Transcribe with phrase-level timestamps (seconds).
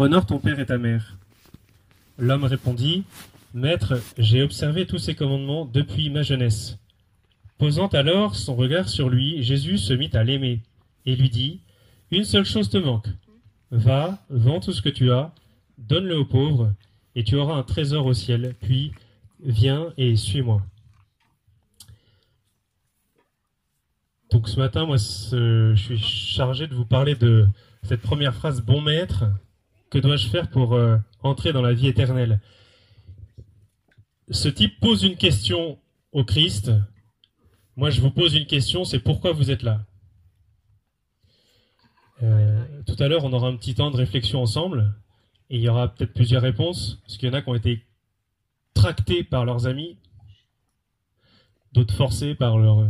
[0.00, 1.18] Honore ton père et ta mère.
[2.16, 3.04] L'homme répondit,
[3.52, 6.78] Maître, j'ai observé tous ces commandements depuis ma jeunesse.
[7.58, 10.62] Posant alors son regard sur lui, Jésus se mit à l'aimer
[11.04, 11.60] et lui dit,
[12.10, 13.08] Une seule chose te manque.
[13.72, 15.34] Va, vends tout ce que tu as,
[15.76, 16.72] donne-le aux pauvres,
[17.14, 18.92] et tu auras un trésor au ciel, puis
[19.44, 20.62] viens et suis-moi.
[24.32, 27.46] Donc ce matin, moi, je suis chargé de vous parler de
[27.82, 29.26] cette première phrase, bon maître,
[29.90, 32.40] que dois-je faire pour euh, entrer dans la vie éternelle?
[34.30, 35.78] Ce type pose une question
[36.12, 36.70] au Christ.
[37.76, 39.84] Moi, je vous pose une question, c'est pourquoi vous êtes là?
[42.22, 44.94] Euh, Tout à l'heure, on aura un petit temps de réflexion ensemble,
[45.50, 47.84] et il y aura peut-être plusieurs réponses, parce qu'il y en a qui ont été
[48.74, 49.98] tractés par leurs amis,
[51.72, 52.88] d'autres forcés par leur euh,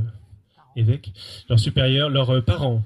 [0.77, 1.13] évêque,
[1.49, 2.83] leurs supérieurs, leurs parents.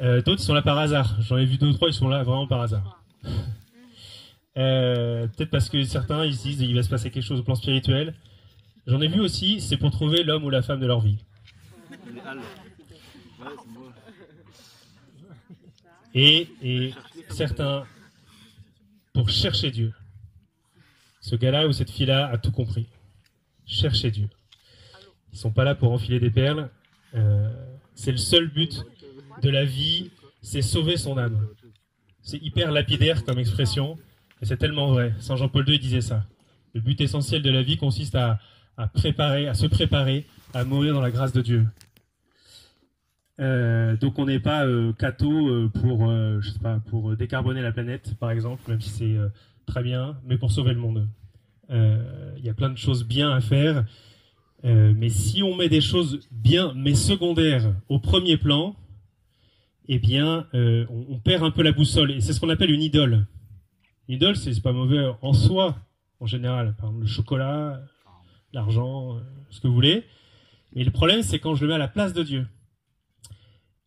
[0.00, 1.22] d'autres sont là par hasard.
[1.22, 3.03] J'en ai vu deux ou trois, ils sont là vraiment par hasard.
[4.56, 7.42] Euh, peut-être parce que certains ils se disent il va se passer quelque chose au
[7.42, 8.14] plan spirituel.
[8.86, 11.18] J'en ai vu aussi, c'est pour trouver l'homme ou la femme de leur vie.
[16.14, 16.94] Et, et
[17.30, 17.84] certains
[19.12, 19.92] pour chercher Dieu.
[21.20, 22.86] Ce gars-là ou cette fille-là a tout compris.
[23.66, 24.28] Chercher Dieu.
[25.32, 26.68] Ils sont pas là pour enfiler des perles.
[27.14, 27.50] Euh,
[27.94, 28.84] c'est le seul but
[29.42, 30.10] de la vie,
[30.42, 31.48] c'est sauver son âme.
[32.24, 33.98] C'est hyper lapidaire comme expression,
[34.40, 35.12] et c'est tellement vrai.
[35.20, 36.24] Saint Jean-Paul II disait ça.
[36.74, 38.40] Le but essentiel de la vie consiste à,
[38.94, 41.66] préparer, à se préparer à mourir dans la grâce de Dieu.
[43.40, 48.80] Euh, donc on n'est pas euh, euh, pas, pour décarboner la planète, par exemple, même
[48.80, 49.16] si c'est
[49.66, 51.06] très bien, mais pour sauver le monde.
[51.68, 53.84] Il y a plein de choses bien à faire,
[54.62, 58.76] mais si on met des choses bien, mais secondaires, au premier plan,
[59.86, 62.12] eh bien, euh, on, perd un peu la boussole.
[62.12, 63.26] Et c'est ce qu'on appelle une idole.
[64.08, 65.76] Une idole, c'est pas mauvais en soi,
[66.20, 66.74] en général.
[66.76, 67.82] Par exemple, le chocolat,
[68.52, 70.04] l'argent, euh, ce que vous voulez.
[70.74, 72.46] Mais le problème, c'est quand je le mets à la place de Dieu.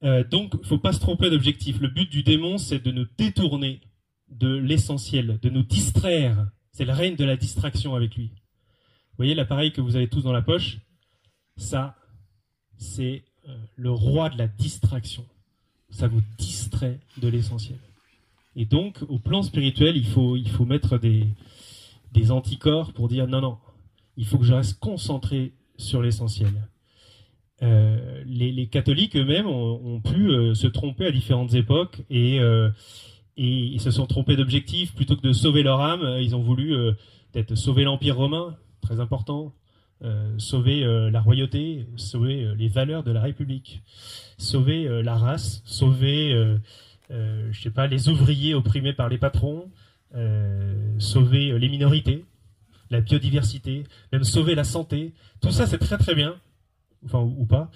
[0.03, 1.80] Euh, donc, faut pas se tromper d'objectif.
[1.80, 3.81] Le but du démon, c'est de nous détourner
[4.30, 6.47] de l'essentiel, de nous distraire.
[6.72, 8.28] C'est le règne de la distraction avec lui.
[8.28, 10.78] Vous voyez l'appareil que vous avez tous dans la poche
[11.56, 11.96] Ça,
[12.78, 13.24] c'est
[13.78, 15.25] le roi de la distraction
[15.90, 17.80] ça vous distrait de l'essentiel.
[18.56, 21.28] Et donc, au plan spirituel, il faut, il faut mettre des,
[22.14, 23.58] des anticorps pour dire non, non,
[24.18, 26.68] il faut que je reste concentré sur l'essentiel.
[27.64, 32.69] Euh, les, catholiques eux-mêmes ont, pu euh, se tromper à différentes époques et, euh,
[33.36, 34.94] et ils se sont trompés d'objectif.
[34.94, 36.75] Plutôt que de sauver leur âme, ils ont voulu
[37.31, 39.66] peut-être sauver l'Empire romain, très important, euh,
[40.38, 43.81] sauver euh, la royauté, sauver euh, les valeurs de la République,
[44.38, 46.58] sauver la race, sauver,
[47.09, 49.72] je sais pas, les ouvriers opprimés par les patrons,
[51.00, 52.24] sauver les minorités,
[52.91, 55.13] la biodiversité, même sauver la santé.
[55.41, 56.36] Tout ça, c'est très très bien,
[57.03, 57.72] enfin ou, pas,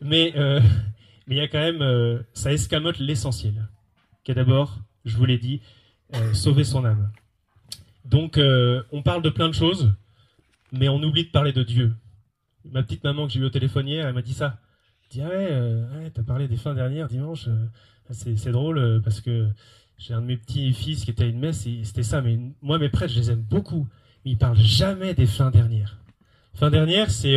[0.00, 0.32] mais
[1.26, 3.66] mais il y a quand même, ça escamote l'essentiel,
[4.22, 5.62] qui est d'abord, je vous l'ai dit,
[6.32, 7.10] sauver son âme.
[8.04, 8.38] Donc,
[8.92, 9.92] on parle de plein de choses
[10.78, 11.94] mais on oublie de parler de Dieu.
[12.64, 14.58] Ma petite maman que j'ai eu au téléphone hier, elle m'a dit ça.
[15.02, 17.48] Elle dit ah ouais, euh, t'as parlé des fins dernières dimanche.
[17.48, 17.66] Euh,
[18.10, 19.48] c'est drôle euh, parce que
[19.98, 22.20] j'ai un de mes petits fils qui était à une messe et c'était ça.
[22.20, 23.88] Mais moi mes prêtres, je les aime beaucoup,
[24.24, 25.98] mais ils parlent jamais des fins dernières.
[26.54, 27.36] Fin dernière, c'est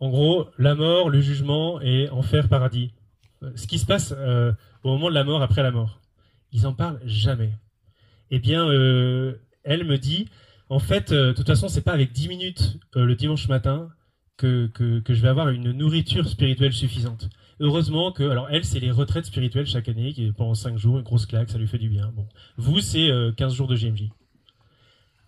[0.00, 2.92] en gros la mort, le jugement et enfer, paradis.
[3.54, 6.00] Ce qui se passe au moment de la mort, après la mort.
[6.52, 7.52] Ils en parlent jamais.
[8.30, 8.66] Eh bien,
[9.64, 10.28] elle me dit
[10.70, 13.88] en fait, euh, de toute façon, c'est pas avec 10 minutes euh, le dimanche matin
[14.36, 17.28] que, que, je vais avoir une nourriture spirituelle suffisante.
[17.58, 21.04] Heureusement que, alors elle, c'est les retraites spirituelles chaque année, qui pendant 5 jours, une
[21.04, 22.12] grosse claque, ça lui fait du bien.
[22.14, 22.26] Bon.
[22.56, 24.10] Vous, c'est 15 euh, jours de GMJ.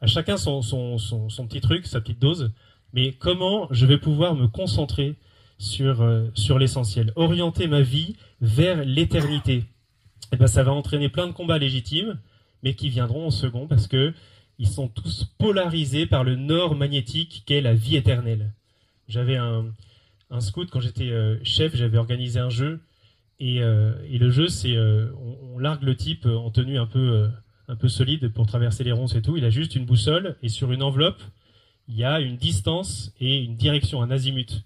[0.01, 2.53] À chacun son, son, son, son, petit truc, sa petite dose.
[2.93, 5.17] Mais comment je vais pouvoir me concentrer
[5.59, 7.13] sur, sur l'essentiel?
[7.17, 9.55] Orienter ma vie vers l'éternité.
[9.55, 9.65] Et
[10.33, 12.19] eh ben, ça va entraîner plein de combats légitimes,
[12.63, 14.15] mais qui viendront en second parce que
[14.61, 18.53] ils sont tous polarisés par le nord magnétique qu'est la vie éternelle.
[19.09, 19.73] J'avais un,
[20.41, 22.83] scout quand j'étais euh, chef, j'avais organisé un jeu
[23.39, 25.11] et, euh, le jeu c'est euh,
[25.55, 27.31] on, largue le type en tenue un peu
[27.89, 29.39] solide pour traverser les ronces et tout.
[29.39, 31.23] Il a juste une boussole et sur une enveloppe
[31.89, 34.63] il y a une distance et une direction, un azimut.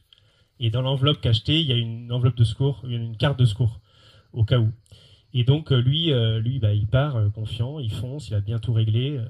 [0.59, 3.81] Et dans l'enveloppe cachetée, il y a une enveloppe de secours, une carte de secours
[4.33, 4.73] au cas où.
[5.33, 9.21] Et donc lui, lui, bah, il part confiant, il fonce, il a bien tout réglé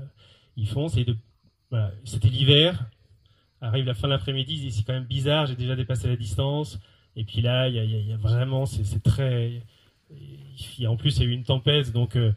[0.56, 2.88] ils font, c'était l'hiver,
[3.60, 6.78] arrive la fin de l'après-midi, c'est quand même bizarre, j'ai déjà dépassé la distance,
[7.16, 9.62] et puis là, il y a, vraiment, c'est très,
[10.86, 12.32] en plus, il y a eu une tempête, donc euh,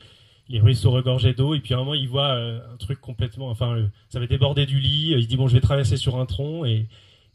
[0.50, 3.50] les ruisseaux regorgeaient d'eau, et puis à un moment, il voit euh, un truc complètement.
[3.50, 6.20] Enfin, euh, ça avait débordé du lit, il se dit, bon, je vais traverser sur
[6.20, 6.88] un tronc, et,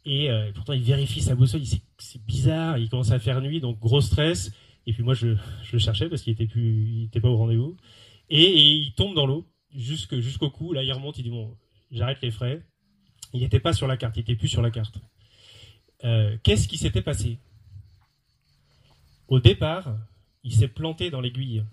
[0.05, 3.61] et pourtant, il vérifie sa boussole, il dit, c'est bizarre, il commence à faire nuit,
[3.61, 4.53] donc gros stress,
[4.87, 5.37] et puis moi, je,
[5.73, 7.77] le cherchais parce qu'il était pas au rendez-vous,
[8.31, 11.57] et, il tombe dans l'eau, jusqu'au cou, là, il remonte, il dit, bon,
[11.91, 12.63] j'arrête les frais.
[13.33, 14.99] Il n'était pas sur la carte, il n'était plus sur la carte.
[16.43, 17.39] Qu'est-ce qui s'était passé?
[19.29, 19.97] Au départ,
[20.43, 21.65] il s'est planté dans l'aiguille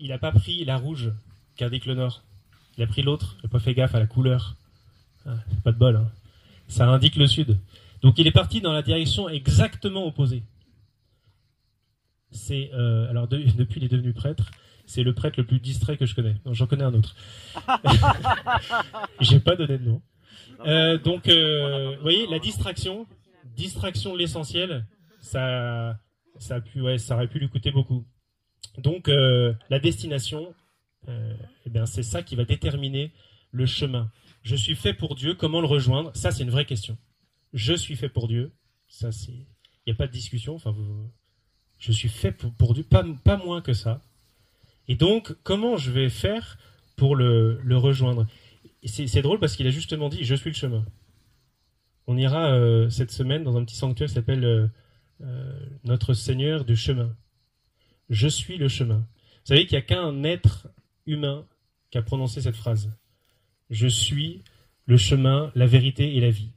[0.00, 1.12] il n'a pas pris la rouge
[1.56, 2.24] qui indique le nord.
[2.76, 4.56] Il a pris l'autre, il n'a pas fait gaffe à la couleur.
[5.26, 5.96] Ah, pas de bol.
[5.96, 6.10] Hein.
[6.68, 7.58] Ça indique le sud.
[8.00, 10.42] Donc il est parti dans la direction exactement opposée.
[12.30, 14.50] C'est euh, alors depuis il est devenu prêtre.
[14.90, 16.34] C'est le prêtre le plus distrait que je connais.
[16.50, 17.14] J'en connais un autre.
[19.20, 20.02] J'ai pas donné de nom.
[20.66, 23.06] Euh, donc, euh, vous voyez, la distraction,
[23.54, 24.84] distraction l'essentiel,
[25.20, 25.96] ça,
[26.40, 28.04] ça a pu, ouais, ça aurait pu lui coûter beaucoup.
[28.78, 30.52] Donc euh, la destination,
[31.06, 33.12] eh bien, c'est ça qui va déterminer
[33.52, 34.10] le chemin.
[34.42, 36.10] Je suis fait pour Dieu, comment le rejoindre?
[36.16, 36.98] Ça, c'est une vraie question.
[37.52, 38.52] Je suis fait pour Dieu,
[38.88, 39.46] ça, c'est, il
[39.86, 40.56] n'y a pas de discussion.
[40.56, 40.74] Enfin,
[41.78, 44.02] je suis fait pour, Dieu, pas, pas moins que ça.
[44.90, 46.58] Et donc, comment je vais faire
[46.96, 48.26] pour le, rejoindre?
[48.84, 50.84] C'est, drôle parce qu'il a justement dit, je suis le chemin.
[52.08, 54.68] On ira euh, cette semaine dans un petit sanctuaire qui s'appelle
[55.84, 57.14] Notre Seigneur du chemin.
[58.08, 58.98] Je suis le chemin.
[58.98, 60.66] Vous savez qu'il n'y a qu'un être
[61.06, 61.46] humain
[61.92, 62.90] qui a prononcé cette phrase.
[63.70, 64.42] Je suis
[64.86, 66.50] le chemin, la vérité et la vie.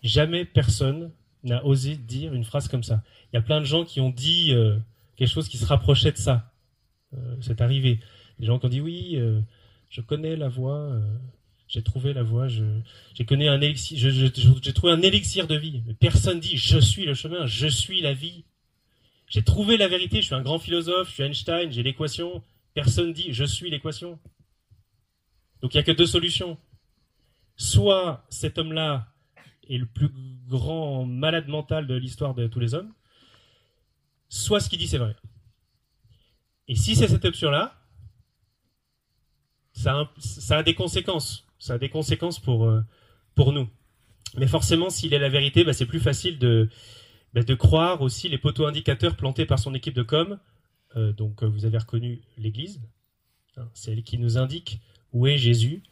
[0.00, 1.10] Jamais personne
[1.42, 3.02] n'a osé dire une phrase comme ça.
[3.32, 4.78] Il y a plein de gens qui ont dit euh,
[5.16, 6.53] quelque chose qui se rapprochait de ça.
[7.16, 8.00] Euh, c'est arrivé.
[8.38, 9.40] Des gens qui ont dit oui, euh,
[9.90, 11.00] je connais la voie,
[11.68, 14.10] j'ai trouvé la voie, j'ai connu un élixir,
[14.74, 15.82] trouvé un élixir de vie.
[15.86, 18.44] Mais personne dit je suis le chemin, je suis la vie.
[19.28, 22.42] J'ai trouvé la vérité, je suis un grand philosophe, je suis Einstein, j'ai l'équation.
[22.74, 24.18] Personne dit je suis l'équation.
[25.62, 26.58] Donc il n'y a que deux solutions.
[27.56, 29.08] Soit cet homme-là
[29.70, 30.10] est le plus
[30.48, 32.92] grand malade mental de l'histoire de tous les hommes,
[34.28, 35.16] soit ce qu'il dit c'est vrai.
[36.68, 37.74] Et si c'est cette option-là,
[39.74, 40.08] ça,
[40.50, 41.46] a des conséquences.
[41.58, 42.80] Ça a des conséquences pour, euh,
[43.34, 43.68] pour nous.
[44.36, 46.68] Mais forcément, s'il est la vérité, bah, c'est plus facile de,
[47.34, 50.38] de croire aussi les poteaux indicateurs plantés par son équipe de com.
[50.96, 52.80] Euh, donc euh, vous avez reconnu l'Église,
[53.56, 54.80] hein, c'est elle qui nous indique
[55.12, 55.82] où est Jésus.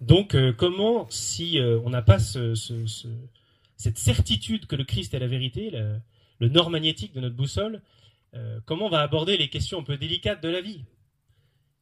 [0.00, 5.70] Donc comment, si on n'a pas cette certitude que le Christ est la vérité,
[6.40, 7.82] le, nord magnétique de notre boussole,
[8.64, 10.84] comment on va aborder les questions un peu délicates de la vie?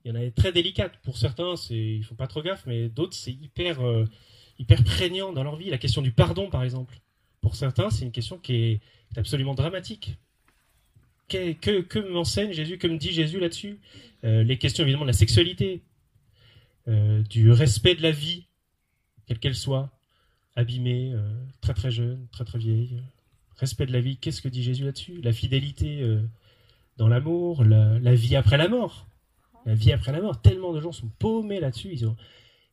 [0.04, 0.98] Il y en a des très délicates.
[1.02, 3.78] Pour certains, ils font pas trop gaffe, mais d'autres, c'est hyper,
[4.58, 5.70] hyper prégnant dans leur vie.
[5.70, 6.94] La question du pardon, par exemple
[7.44, 8.80] pour certains, c'est une question qui est
[9.18, 10.16] absolument dramatique.
[11.28, 13.80] Que, m'enseigne Jésus, que me dit Jésus là-dessus?
[14.24, 15.82] Euh, Les questions évidemment de la sexualité,
[16.88, 18.46] euh, du respect de la vie,
[19.26, 19.90] quelle qu'elle soit,
[20.56, 23.02] abîmée, euh, très très jeune, très très vieille.
[23.58, 25.20] Respect de la vie, qu'est-ce que dit Jésus là-dessus?
[25.20, 26.00] La fidélité
[26.96, 29.06] dans l'amour, la, vie après la mort.
[29.66, 32.16] La vie après la mort, tellement de gens sont paumés là-dessus, ils ont,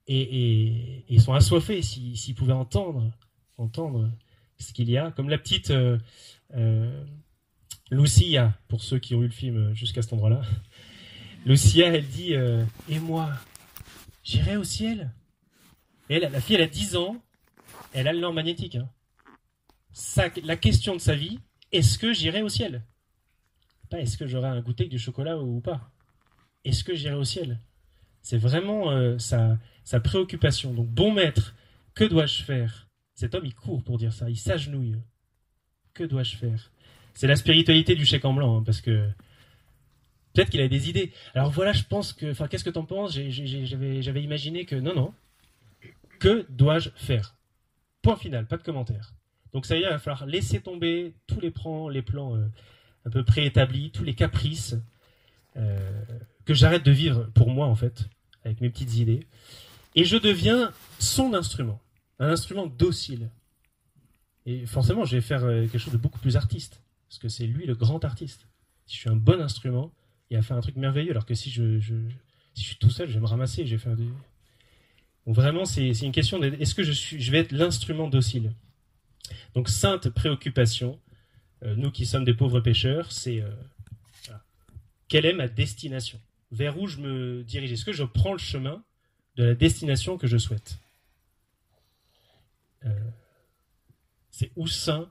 [0.07, 3.12] et, ils sont assoiffés s'ils pouvaient entendre,
[3.57, 4.09] entendre
[4.57, 5.12] ce qu'il y a.
[5.12, 5.97] Comme la petite euh,
[6.56, 7.03] euh,
[7.89, 10.41] Lucia, pour ceux qui ont eu le film jusqu'à cet endroit-là.
[11.45, 13.31] Lucia, elle dit euh, Et moi,
[14.24, 15.12] j'irai au ciel
[16.13, 17.15] elle, la fille, elle a 10 ans,
[17.93, 18.75] elle a le nord magnétique.
[18.75, 18.89] Hein.
[20.43, 21.39] la question de sa vie,
[21.72, 22.84] est-ce que j'irai au ciel?
[24.00, 25.91] Est-ce que j'aurai un goûter avec du chocolat ou pas
[26.63, 27.60] Est-ce que j'irai au ciel?
[28.21, 30.74] C'est vraiment sa, sa préoccupation.
[30.74, 31.55] Donc, bon maître,
[31.95, 32.88] que dois-je faire?
[33.15, 34.95] Cet homme, il court pour dire ça, il s'agenouille.
[35.93, 36.71] Que dois-je faire?
[37.13, 39.10] C'est la spiritualité du chèque en blanc, hein, parce que
[40.33, 41.12] peut-être qu'il a des idées.
[41.36, 43.13] Alors voilà, je pense que, enfin, qu'est-ce que t'en penses?
[43.13, 45.13] J'avais imaginé que non, non.
[46.19, 47.36] Que dois-je faire?
[48.01, 49.13] Point final, pas de commentaire.
[49.53, 52.48] Donc ça y est, il va falloir laisser tomber tous les plans, les plans euh,
[53.05, 54.75] un peu préétablis, tous les caprices
[55.58, 56.03] euh,
[56.46, 58.10] que j'arrête de vivre pour moi en fait,
[58.43, 59.27] avec mes petites idées,
[59.96, 61.81] et je deviens son instrument
[62.22, 63.29] un instrument docile.
[64.46, 67.48] Et forcément, je vais faire euh, quelque chose de beaucoup plus artiste, parce que c'est
[67.48, 68.48] lui le grand artiste.
[68.86, 69.91] Si je suis un bon instrument,
[70.29, 73.10] il va faire un truc merveilleux, alors que si je, si je suis tout seul,
[73.10, 74.08] je vais me ramasser, je vais faire des...
[75.25, 78.53] Donc vraiment, c'est une question de est-ce que je, suis, je vais être l'instrument docile?
[79.55, 81.00] Donc sainte préoccupation,
[81.63, 83.50] nous qui sommes des pauvres pêcheurs, c'est euh,
[85.08, 86.20] quelle est ma destination?
[86.51, 87.72] Vers où je me dirige?
[87.72, 88.84] Est-ce que je prends le chemin
[89.36, 90.80] de la destination que je souhaite?
[92.86, 92.89] Euh,
[94.32, 95.10] c'est ou saint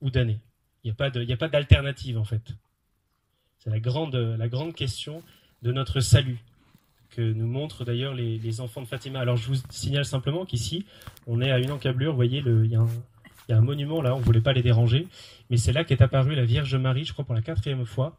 [0.00, 0.38] ou damné.
[0.84, 2.54] Il n'y a pas d'alternative en fait.
[3.58, 5.22] C'est la grande, la grande question
[5.62, 6.38] de notre salut
[7.10, 9.20] que nous montrent d'ailleurs les, enfants de Fatima.
[9.20, 10.84] Alors je vous signale simplement qu'ici,
[11.26, 12.88] on est à une encablure, vous voyez, il y, a un
[13.48, 15.08] monument là, on ne voulait pas les déranger,
[15.50, 18.18] mais c'est là qu'est apparue la Vierge Marie, je crois pour la quatrième fois.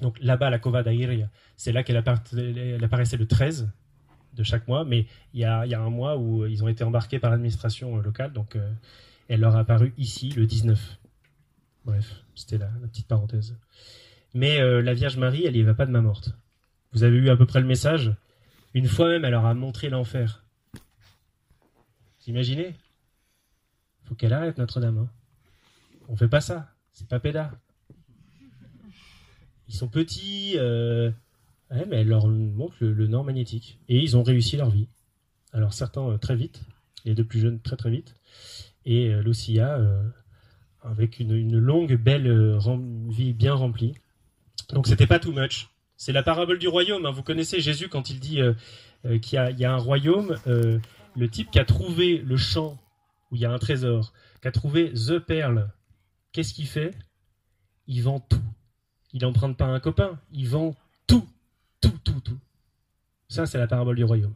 [0.00, 3.70] Donc là-bas, la Cova d'Airia, c'est là qu'elle apparaissait le 13
[4.34, 7.30] de chaque mois, mais il y, a, un mois où ils ont été embarqués par
[7.30, 8.72] l'administration euh, locale, donc euh,
[9.28, 10.98] elle leur a apparu ici le 19.
[11.84, 13.56] Bref, c'était la, petite parenthèse.
[14.34, 16.36] Mais euh, la Vierge Marie, elle y va pas de main morte.
[16.92, 18.12] Vous avez eu à peu près le message
[18.72, 20.44] Une fois même, elle leur a montré l'enfer.
[20.72, 22.74] Vous imaginez?
[24.04, 24.98] Faut qu'elle arrête Notre-Dame.
[24.98, 25.08] Hein.
[26.08, 26.70] On fait pas ça.
[26.92, 27.52] C'est pas pédard.
[29.68, 31.10] Ils sont petits, euh...
[31.70, 33.78] mais elle leur montre le, nord magnétique.
[33.88, 34.88] Et ils ont réussi leur vie.
[35.52, 36.62] Alors certains euh, très vite,
[37.04, 38.14] les deux plus jeunes très très vite.
[38.84, 39.80] Et euh, Lucia
[40.82, 42.58] avec une, longue, belle
[43.08, 43.94] vie bien remplie.
[44.74, 45.68] Donc c'était pas too much.
[45.96, 47.06] C'est la parabole du royaume.
[47.06, 47.10] Hein.
[47.10, 48.40] Vous connaissez Jésus quand il dit
[49.22, 50.36] qu'il y, a un royaume.
[50.44, 52.76] Le type qui a trouvé le champ
[53.30, 55.70] où il y a un trésor, qui a trouvé The Perle,
[56.32, 56.94] qu'est-ce qu'il fait?
[57.86, 58.42] Il vend tout.
[59.12, 60.18] Il n'emprunte pas un copain.
[60.32, 60.74] Il vend
[61.06, 61.28] tout.
[61.80, 62.38] Tout, tout, tout.
[63.28, 64.34] Ça, c'est la parabole du royaume.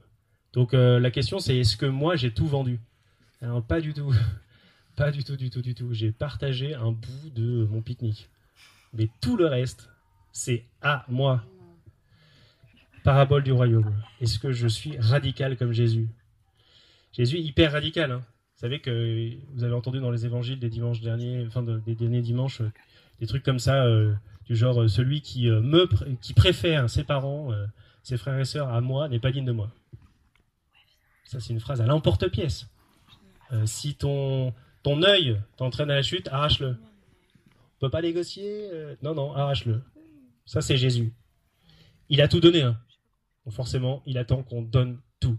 [0.53, 2.81] Donc la question, c'est est-ce que moi, j'ai tout vendu?
[3.69, 4.15] Pas du tout.
[4.97, 5.93] Pas du tout, du tout, du tout.
[5.93, 8.29] J'ai partagé un bout de mon pique-nique.
[8.93, 9.89] Mais tout le reste,
[10.33, 11.45] c'est à moi.
[13.05, 13.95] Parabole du royaume.
[14.21, 16.09] Est-ce que je suis radical comme Jésus?
[17.13, 18.11] Jésus hyper radical.
[18.11, 18.23] Hein.
[18.59, 22.23] Vous savez que vous avez entendu dans les évangiles des dimanches derniers, enfin des derniers
[22.23, 22.73] dimanches, euh,
[23.21, 24.13] des trucs comme ça, euh,
[24.47, 25.87] du genre euh, celui qui me
[26.17, 27.53] qui préfère ses parents,
[28.03, 29.71] ses frères et sœurs à moi n'est pas digne de moi.
[31.23, 32.67] Ça c'est une phrase à l'emporte-pièce.
[33.65, 36.71] si ton ton œil t'entraîne à la chute, arrache-le.
[36.71, 38.71] On peut pas négocier.
[39.05, 39.85] non non, arrache-le.
[40.47, 41.13] Ça, c'est Jésus.
[42.09, 42.63] Il a tout donné.
[42.63, 42.77] Hein.
[43.51, 45.39] forcément, il attend qu'on donne tout.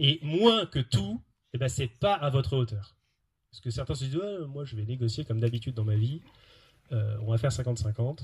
[0.00, 1.22] Et moins que tout,
[1.54, 2.94] eh ben, c'est pas à votre hauteur.
[3.50, 4.18] Parce que certains se disent,
[4.48, 6.22] moi, je vais négocier comme d'habitude dans ma vie.
[6.92, 8.20] Euh, on va faire 50-50.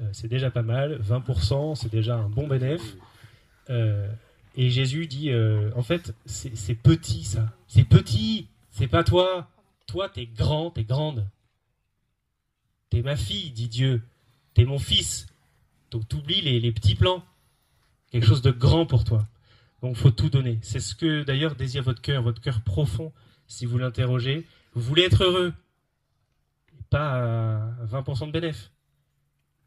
[0.00, 1.00] Euh, c'est déjà pas mal.
[1.00, 2.96] 20%, c'est déjà un bon bénéfice.
[3.70, 4.10] Euh,
[4.56, 5.30] et Jésus dit,
[5.76, 7.52] en fait, c'est petit ça.
[7.68, 8.48] C'est petit.
[8.70, 9.48] C'est pas toi.
[9.86, 11.26] Toi, t'es grand, t'es grande.
[12.90, 14.02] T'es ma fille, dit Dieu.
[14.54, 15.26] T'es mon fils.
[15.90, 17.22] Donc t'oublies les, les petits plans.
[18.10, 19.26] Quelque chose de grand pour toi.
[19.82, 20.58] Donc faut tout donner.
[20.62, 23.12] C'est ce que d'ailleurs désire votre cœur, votre cœur profond,
[23.46, 24.46] si vous l'interrogez.
[24.74, 25.52] Vous voulez être heureux.
[26.90, 28.70] Pas à 20% de bénéfice.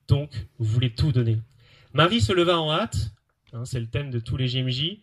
[0.08, 1.38] Donc, vous voulez tout donner.
[1.94, 3.12] Marie se leva en hâte.
[3.54, 5.00] Hein, c'est le thème de tous les GMJ.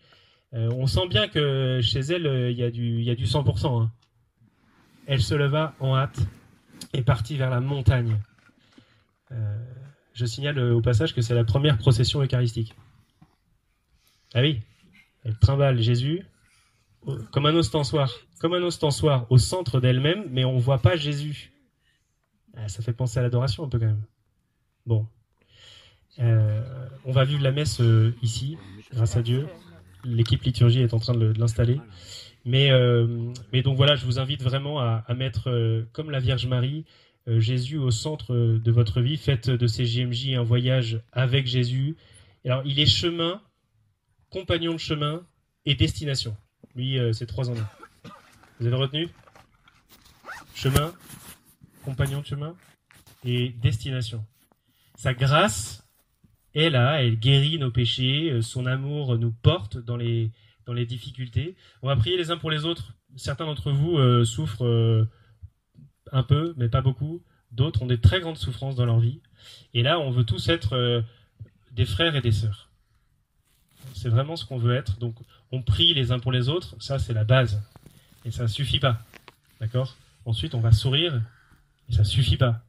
[0.55, 3.25] Euh, on sent bien que chez elle, euh, il y, a du, y a du
[3.25, 3.83] 100%.
[3.83, 3.93] Hein.
[5.07, 6.21] Elle se leva en hâte
[6.93, 8.19] et partit vers la montagne.
[9.33, 9.65] Euh,
[10.15, 12.75] je signale au passage que c'est la première procession eucharistique.
[14.35, 14.61] Ah oui,
[15.25, 16.25] elle trimballe Jésus
[17.31, 21.53] comme un ostensoir, comme un ostensoir au centre d'elle-même, mais on ne voit pas Jésus.
[22.57, 24.03] Ah, ça fait penser à l'adoration un peu quand même.
[24.85, 25.07] Bon.
[26.19, 28.59] Euh, on va vivre la messe euh, ici,
[28.93, 29.47] grâce à Dieu.
[30.05, 31.81] L'équipe liturgie est en train de l'installer.
[32.45, 32.71] Mais,
[33.53, 36.87] mais donc voilà, je vous invite vraiment à, à mettre, comme la Vierge Marie,
[37.29, 39.17] euh, Jésus au centre de votre vie.
[39.17, 41.97] Faites de ces JMJ un voyage avec Jésus.
[42.45, 43.43] Alors, il est chemin,
[44.31, 45.23] compagnon de chemin
[45.67, 46.37] et destination.
[46.75, 47.69] Lui, euh, c'est trois en un.
[48.61, 49.09] Vous avez retenu
[50.55, 50.93] Chemin,
[51.85, 52.57] compagnon de chemin
[53.25, 54.25] et destination.
[54.97, 55.85] Sa grâce
[56.55, 60.31] est là, elle guérit nos péchés, euh, son amour nous porte dans les,
[60.67, 61.57] dans les difficultés.
[61.83, 62.95] On va prier les uns pour les autres.
[63.17, 65.09] Certains d'entre vous souffrent
[66.13, 67.23] un peu, mais pas beaucoup.
[67.53, 69.21] D'autres ont des très grandes souffrances dans leur vie.
[69.75, 71.03] Et là, on veut tous être euh,
[71.73, 72.68] des frères et des sœurs.
[73.95, 74.99] C'est vraiment ce qu'on veut être.
[74.99, 75.17] Donc,
[75.53, 76.77] on prie les uns pour les autres.
[76.81, 77.61] Ça, c'est la base.
[78.25, 79.01] Et ça ne suffit pas.
[79.61, 79.97] D'accord?
[80.25, 81.21] Ensuite, on va sourire.
[81.89, 82.63] Et ça ne suffit pas.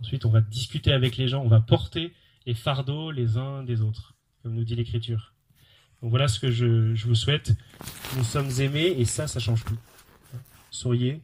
[0.00, 1.42] Ensuite, on va discuter avec les gens.
[1.42, 2.12] On va porter
[2.46, 5.32] les fardeaux les uns des autres, comme nous dit l'Écriture.
[6.02, 7.54] Donc voilà ce que je, je vous souhaite.
[8.16, 9.78] Nous sommes aimés et ça, ça change tout.
[10.70, 11.20] Souriez,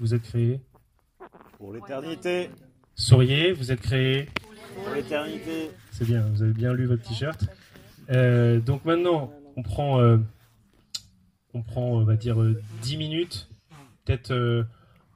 [0.00, 0.60] vous êtes créés
[1.62, 2.50] pour l'éternité.
[2.96, 4.28] Souriez, vous êtes créé.
[4.74, 5.70] Pour l'éternité.
[5.92, 7.46] C'est bien, vous avez bien lu votre t-shirt.
[8.10, 10.18] Euh, donc maintenant, on prend, euh,
[11.54, 12.36] on prend, on va dire,
[12.82, 13.48] 10 euh, minutes.
[14.04, 14.66] Peut-être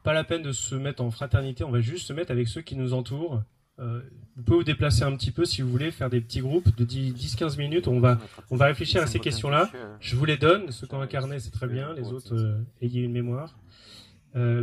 [0.05, 2.61] pas la peine de se mettre en fraternité, on va juste se mettre avec ceux
[2.61, 3.43] qui nous entourent.
[3.78, 6.85] vous pouvez vous déplacer un petit peu si vous voulez, faire des petits groupes de
[6.85, 7.88] 10-15 minutes.
[7.88, 9.71] On va, on va réfléchir à ces questions-là.
[9.99, 10.71] Je vous les donne.
[10.71, 11.93] Ceux qui ont incarné, c'est très bien.
[11.95, 13.59] Les autres, ayez une mémoire.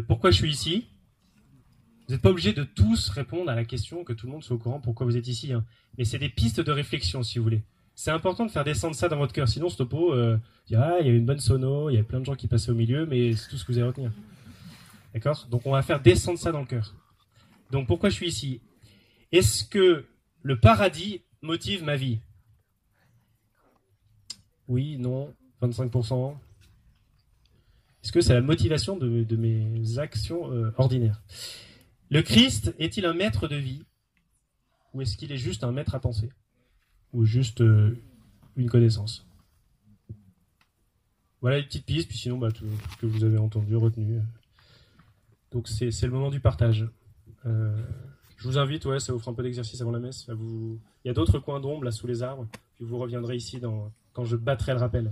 [0.07, 0.87] pourquoi je suis ici?
[2.07, 4.55] Vous n'êtes pas obligé de tous répondre à la question, que tout le monde soit
[4.55, 5.53] au courant pourquoi vous êtes ici.
[5.53, 5.65] hein.
[5.97, 7.63] Mais c'est des pistes de réflexion, si vous voulez.
[7.95, 9.47] C'est important de faire descendre ça dans votre cœur.
[9.47, 10.37] Sinon, ce topo, euh,
[10.69, 12.75] il y a- une bonne sono, il y a plein de gens qui passaient au
[12.75, 14.11] milieu, mais c'est tout ce que vous allez retenir.
[15.13, 15.47] D'accord?
[15.49, 16.95] Donc, on va faire descendre ça dans le cœur.
[17.71, 18.61] Donc, pourquoi je suis ici?
[19.31, 20.05] Est-ce que
[20.41, 22.19] le paradis motive ma vie?
[24.67, 26.35] Oui, non, 25%.
[28.03, 31.21] Est-ce que c'est la motivation de, de mes actions euh, ordinaires?
[32.09, 33.83] Le Christ est-il un maître de vie?
[34.93, 36.29] Ou est-ce qu'il est juste un maître à penser?
[37.13, 37.95] Ou juste euh,
[38.55, 39.25] une connaissance
[41.41, 44.19] Voilà une petite piste, puis sinon, bah, tout, ce que vous avez entendu, retenu.
[45.51, 46.87] Donc c'est le moment du partage.
[47.45, 47.77] Euh,
[48.37, 50.29] je vous invite, ouais, ça vous fera un peu d'exercice avant la messe.
[50.29, 50.79] vous...
[51.03, 53.91] Il y a d'autres coins d'ombre là sous les arbres, puis vous reviendrez ici dans...
[54.13, 55.11] quand je battrai le rappel.